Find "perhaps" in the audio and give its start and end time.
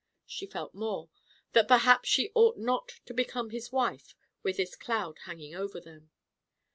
1.67-2.09